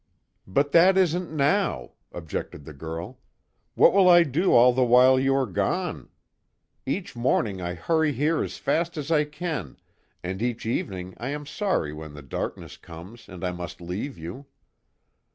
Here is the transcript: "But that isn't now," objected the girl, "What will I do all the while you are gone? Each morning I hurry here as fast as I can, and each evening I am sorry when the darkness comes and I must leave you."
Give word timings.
"But 0.47 0.71
that 0.71 0.97
isn't 0.97 1.31
now," 1.31 1.91
objected 2.11 2.65
the 2.65 2.73
girl, 2.73 3.19
"What 3.75 3.93
will 3.93 4.09
I 4.09 4.23
do 4.23 4.51
all 4.51 4.73
the 4.73 4.83
while 4.83 5.19
you 5.19 5.35
are 5.35 5.45
gone? 5.45 6.09
Each 6.87 7.15
morning 7.15 7.61
I 7.61 7.75
hurry 7.75 8.11
here 8.11 8.41
as 8.43 8.57
fast 8.57 8.97
as 8.97 9.11
I 9.11 9.25
can, 9.25 9.77
and 10.23 10.41
each 10.41 10.65
evening 10.65 11.13
I 11.19 11.29
am 11.29 11.45
sorry 11.45 11.93
when 11.93 12.15
the 12.15 12.23
darkness 12.23 12.77
comes 12.77 13.29
and 13.29 13.43
I 13.43 13.51
must 13.51 13.79
leave 13.79 14.17
you." 14.17 14.47